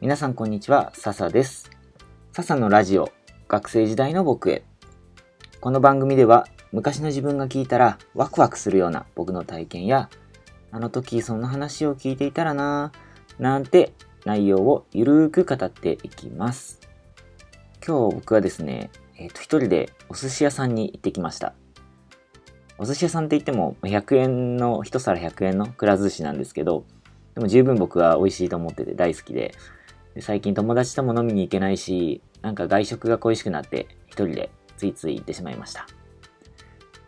[0.00, 1.72] 皆さんこんにちは、笹です。
[2.30, 3.10] 笹のラジオ、
[3.48, 4.62] 学生時代の僕へ。
[5.60, 10.08] この番組では、昔の自分が聞いたらワクワクするような僕の体験や、
[10.70, 13.92] あの時そんな話を聞いていたらなぁ、なんて
[14.24, 16.78] 内容をゆるーく語っていきます。
[17.84, 21.54] 今日僕はですね、えっ、と、一人でお寿司屋さんに行ってきました。
[22.78, 26.84] お寿司屋さんって言っても100円の、一皿100円のくら寿司なんですけど、
[27.34, 29.56] でも十分僕は美味しいと思ってて大好き、で
[30.20, 35.86] 最近友達とも飲みに行けないし、なんか外食が恋しくなって一人でついつい行ってしまいました。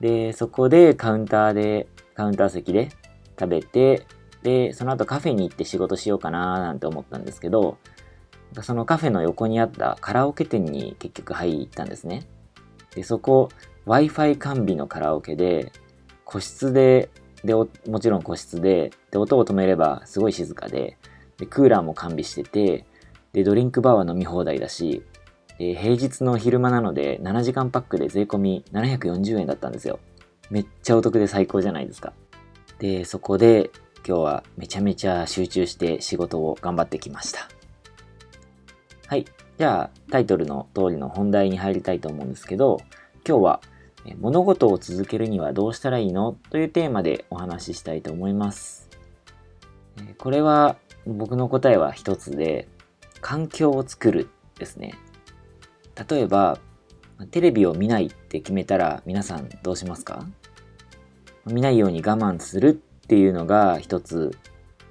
[0.00, 2.90] で、そこでカウンターで、カウンター席で
[3.38, 4.06] 食べて、
[4.42, 7.78] で、その後カフェに行って仕事しようかなーなんて思ったんですけど、
[8.62, 12.26] そのカフェの横にあったカラオケ店に結局入ったんですね。
[12.94, 13.50] で、そこ、
[13.86, 15.72] Wi-Fi 完備のカラオケで、
[16.24, 17.10] 個室で、
[17.44, 17.66] で、も
[18.00, 20.96] ちろん個室で、で、音を止めればすごい静かで、
[21.38, 22.84] で、クーラーも完備してて、
[23.32, 25.02] で、ドリンクバーは飲み放題だし、
[25.58, 30.00] で、平日の昼間なので7時間パックで税込み740円だったんですよ。
[30.50, 32.12] めっちゃお得で最高じゃないですか。
[32.78, 33.70] で、そこで
[34.06, 37.48] 今日はめちゃめちゃ集中して仕事を頑張ってきました。
[39.06, 39.26] はい。
[39.58, 42.78] じゃあ、タイトルの通りの本題に入りたいと思うんですけど、
[43.28, 43.60] 今日は
[44.18, 48.88] 物事を続けるにはどうしたらいいのというテーマでお話ししたいと思います。
[50.16, 52.68] これは僕の答えは一つで、
[53.20, 54.94] 環境を作るですね。
[56.08, 56.58] 例えば、
[57.30, 60.26] テレビを見ないって決めたら皆さんどうしますか？
[61.46, 62.72] 見ないように我慢するっ
[63.06, 64.36] ていうのが一つ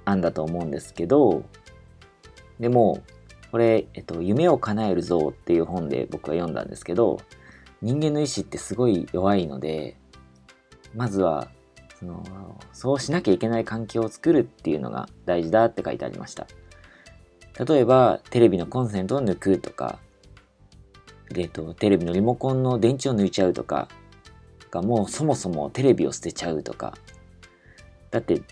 [0.04, 1.44] 案だと思うんですけど、
[2.58, 3.02] でも、
[3.50, 7.18] これ、えっと、夢を叶える像っていう本で僕は読んだんですけど、
[7.82, 9.96] 人間の意志ってすごい弱いので、
[10.94, 11.48] まずは、
[11.98, 12.22] その、
[12.72, 16.46] そうしなきゃいけない環境を作るっていうのが大事だって書いてありました。
[17.58, 19.98] 例えば、テレビのコンセントを抜くとか、
[21.36, 23.88] えっと、テレビのリモコンの電池を抜いちゃうとか、
[24.70, 26.94] がもうそもそもテレビを捨てちゃうとか、
[28.10, 28.42] だって、例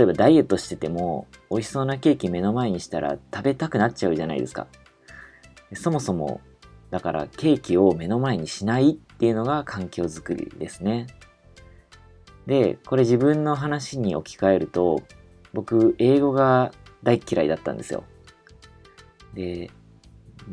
[0.00, 4.68] えばダイエットしてても、美味しそうなケーキ目の前にしたら食べたくなっちゃうじゃないですか。
[5.74, 6.40] そもそも、
[6.90, 11.06] だからケーキを目の前にしないっていうのが環境づくりですね。
[12.46, 15.02] で、これ自分の話に置き換えると、
[15.52, 16.72] 僕、英語が
[17.02, 18.04] 大嫌いだったんですよ。
[19.34, 19.70] で、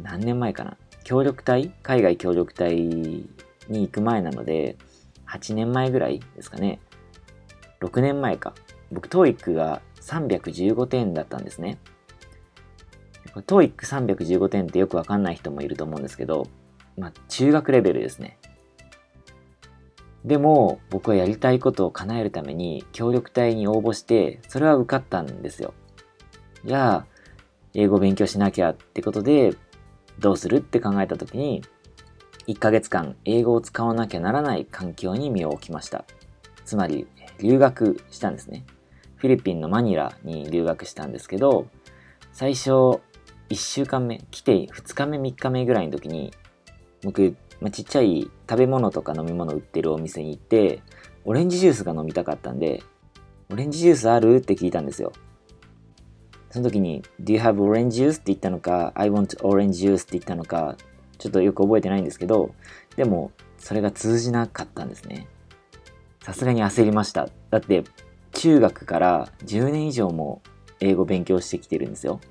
[0.01, 0.77] 何年前かな？
[1.03, 1.71] 協力隊？
[1.83, 3.27] 海外協力隊に
[3.69, 4.77] 行く前なので、
[5.27, 6.79] 8年前ぐらいですかね。
[7.81, 8.53] 6年前か。
[8.91, 11.79] 僕、TOEIC が315点だったんですね。
[13.33, 16.47] TOEIC315 点ってよくわかんない人もいると思うんですけど、
[16.97, 18.37] まあ、中学レベルですね。
[20.23, 25.73] でも、僕はやりたいことを叶えるために協力隊に応募して、それは受かったんですよ。
[26.63, 27.07] じゃあ、
[27.75, 29.55] 英語勉強しなきゃってことで、
[30.19, 31.61] どうするって考えた時に、
[32.47, 36.05] 1ヶ月間英語を使わなきゃならない環境に身を置きました。
[36.63, 37.07] つまり、
[37.39, 38.65] 留学したんですね。
[39.17, 41.67] フィリピンのマニラに留学したんですけど、
[42.31, 42.69] 最初、
[43.49, 46.31] 1週間目、来て2日目、3日目ぐらいの時に、
[47.03, 50.81] 僕、ま、ちっちゃい食べ物とか飲み物売ってるお店に行って、
[51.25, 52.83] オレンジジュースが飲みたかったんで、
[53.51, 54.37] オレンジジュースある？
[54.37, 55.11] って聞いたんですよ。
[56.55, 58.13] その時に、Do you have orange juice?
[58.13, 60.77] って言ったのか、I want orange juice って言ったのか、
[61.17, 62.55] ちょっとよく覚えてないんですけど、
[62.95, 65.27] でも、それが通じなかったんですね。
[66.23, 67.27] さすがに焦りました。
[67.49, 67.83] だって、
[68.31, 70.41] 中学から10年以上も
[70.79, 72.21] 英語勉強してきてるんですよ。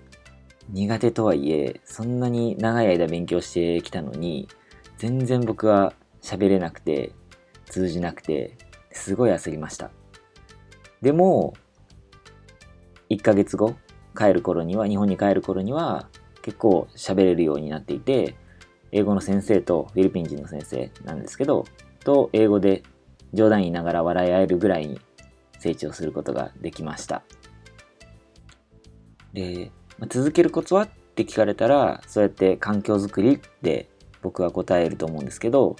[0.70, 4.48] 苦手とはいえ、そんなに長い間勉強してきたのに、
[4.96, 5.92] 全然僕は
[6.22, 7.12] 喋れなくて、
[7.66, 8.56] 通じなくて、
[8.90, 9.90] すごい焦りました。
[11.02, 11.52] でも、
[13.10, 13.74] 1ヶ月後、
[14.16, 16.08] 帰る頃には、日本に帰る頃には、
[16.42, 18.36] 結構喋れるようになっていて、
[18.92, 21.64] 英語の先生とフィリピン人の先生なんですけど、
[22.04, 22.82] と英語で
[23.32, 25.00] 冗談言いながら笑い合えるぐらいに
[25.58, 27.22] 成長することができました。
[29.32, 33.88] で、まあ続けるコツはって聞かれたら、そうやって環境づくりって
[34.22, 35.76] 僕は答えると思うんですけど、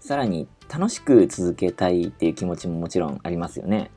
[0.00, 3.90] さらに楽しく続けたいっていう気持ちももちろんありますよね。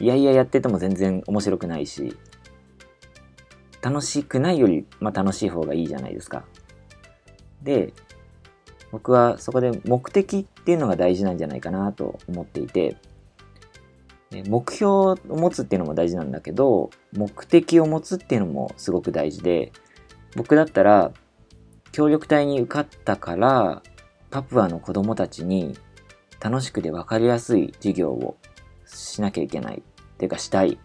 [0.00, 2.16] いやいややってても全然面白くないし、
[3.82, 6.44] 楽しくないより、まあ、楽しい方がいいじゃないですか。
[7.62, 7.92] で、
[8.92, 12.96] 僕はそこで目的っていうのが大事なんじゃないかなと思っていて、
[14.46, 19.72] 目標を持つっていうのも大事なんだけど、目的を持つっていうのもすごく大事で、
[20.36, 21.12] 僕だったら、
[21.90, 23.82] 協力隊に受かったから、
[24.30, 25.76] パプアの子供たちに
[26.40, 28.36] 楽しくて分かりやすい授業を
[28.86, 29.82] しなきゃいけない。
[29.82, 30.78] っていうかしたい。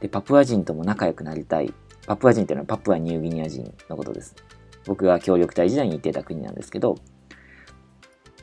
[0.00, 1.72] で、パプア人とも仲良くなりたい。
[2.06, 4.34] パプア人っていうのはパプアニューギニア人のことです。
[4.86, 6.96] 僕が協力隊時代に行ってた国なんですけど、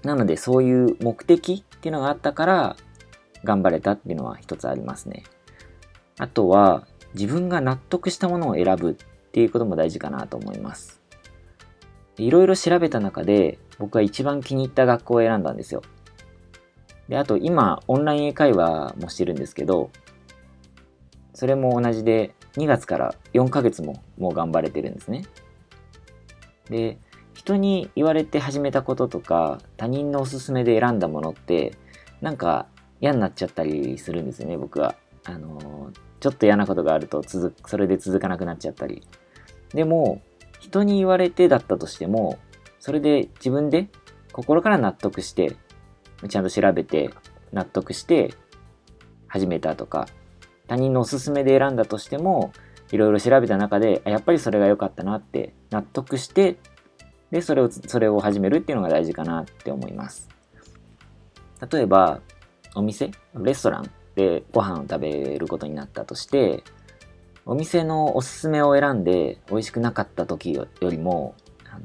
[0.04, 2.76] なのでそういう目的っていうのがあったから
[3.44, 5.24] 頑張れたっていうのは一つありますね。
[6.18, 8.94] あとは自分が納得したものを選ぶっ
[9.32, 11.02] ていうことも大事かなと思います。
[12.18, 15.82] いろいろ調べた中で僕が一番気に入った学校を選んだんですよ。
[17.08, 19.90] で、あと今オンライン英会話もしてるんですけど、
[21.34, 25.24] それも同じで2月から4ヶ月ももう頑張れてるんですね。
[26.70, 26.98] で、
[27.34, 31.78] 人に言われて始めたこととか他人のおすすめで選んだものって
[32.22, 32.68] なんか
[33.00, 34.96] 嫌になっちゃったりするんですよね、僕は。
[35.24, 39.02] あのちょっと嫌なことがあると続それで続かなくなっちゃったり。
[39.74, 40.22] でも、
[40.60, 42.38] 人に言われてだったとしても、
[42.80, 43.88] それで自分で
[44.32, 45.56] 心から納得して、
[46.30, 47.10] ちゃんと調べて
[47.52, 48.36] 納得して
[49.28, 50.08] 始めたとか、
[50.72, 52.54] 他人のおすすめで選んだとしても、
[52.94, 56.60] いろいろ調べた中で、やっぱりそれが良かったなって納得して、
[57.30, 60.30] で、それを、それを始めるっていうのが大事かなって思います。
[61.70, 62.22] 例えば、
[62.74, 66.64] お店、レストランでご飯を食べることになったとして、
[67.46, 71.36] お店のおすすめを選んで美味しくなかった時よりも、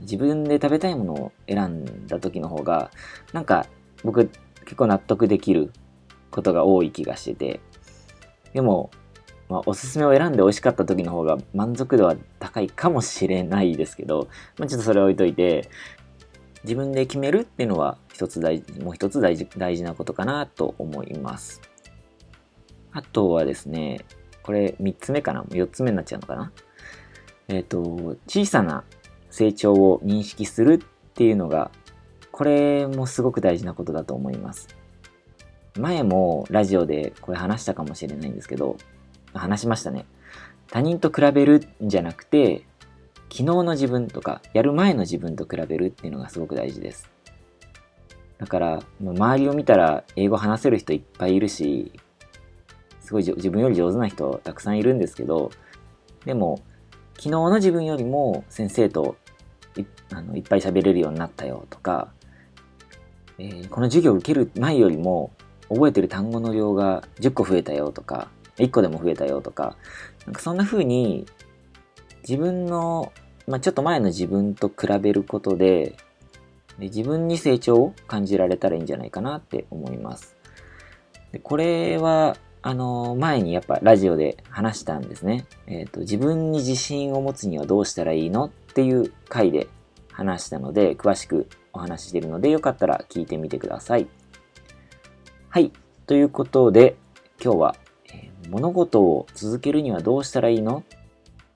[0.03, 2.93] 自分で食べたいものを選んだ時の方が、
[3.33, 3.67] なんか
[4.05, 4.31] 僕
[4.61, 5.73] 結構納得できる
[6.31, 7.61] ことが多い気がしてて、
[8.57, 8.91] でも、
[9.51, 15.69] まあ、おすすめを選んで美味しかった時の方が満足度は高いかもしれないですけど、まあ、ちょっとそれ置いといて、
[16.65, 21.61] 自分で決めるっていうのは一つ大事、もう一つ大事、大事なことかなと思います。
[22.93, 24.01] あとはですね、
[24.43, 26.51] これ3つ目かな ?4 つ目になっちゃうのかな
[27.49, 28.85] えっ、ー、と、小さな
[29.29, 31.71] 成長を認識するっていうのが、
[32.33, 34.69] これもすごく大事なことだと思います。
[35.79, 38.77] 前もラジオでこれ話したかもしれないんですけど、
[39.33, 40.07] 話しましたね。
[40.69, 42.65] 他人と比べるんじゃなくて、
[43.31, 47.11] 昨日の自分とか、やる前の自分と比べるっていうのがすごく大事です。
[48.39, 51.93] だから、周りを見たら英語話せる人いっぱいいるし、
[53.01, 55.51] すごい自分より上手な人たくさんいるんですけど、
[56.25, 56.61] でも、
[57.15, 59.17] 昨日の自分よりも先生と
[59.77, 62.13] いあのいっぱい喋れるようになったよとか、
[63.39, 65.33] えー、この授業を受ける前よりも
[65.69, 68.29] 覚えてる単語の量が10個増えたよとか、
[68.59, 69.77] 1個でも増えたよとか、
[70.27, 71.27] なんかそんな風に
[72.23, 73.13] 自分の、
[73.47, 75.97] まあ、ちょっと前の自分と比べることで
[76.79, 80.37] で、自分に成長を感じられたらいいんじゃないかなって思います。
[81.33, 85.47] でこれは、あの、前にやっぱラジオで話したんですね。
[85.67, 89.69] えっ、ー、と、自分に自信を持つにはどうしたらいいのっていう回で
[90.11, 94.09] 話したので、詳しくお話ししているので、よかったら聞いてみてください。
[95.57, 95.73] はい。
[96.07, 96.99] ということで、
[97.43, 97.77] 今日は、
[98.13, 100.85] えー、物事を続けるにはどうしたらいいの？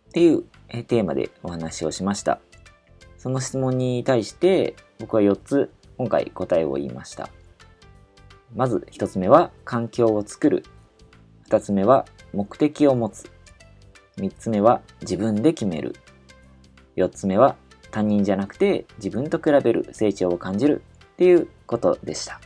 [0.08, 2.40] っていう、えー、テーマでお話をしました。
[3.18, 7.28] その質問に対して僕は4つ今回答えを言いました。
[8.56, 10.64] まず1つ目は環境を作る。
[11.50, 13.30] 2つ目は目的を持つ。
[14.16, 15.94] 3つ目は自分で決める。
[16.96, 17.54] 4つ目は
[17.90, 20.82] 他人じゃなくて自分と比べる成長を感じる
[21.12, 22.40] っていうことでした。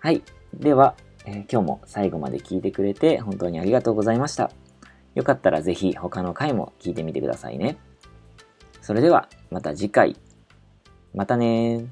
[0.00, 0.22] はい。
[0.54, 0.94] では、
[1.26, 4.50] えー、今日も最後まで聞いてくれて本当にありがとうございました。
[5.14, 7.78] よかったらぜひ他の回も聞いてみてくださいね。
[8.80, 10.16] それではまた次回。
[11.14, 11.86] またね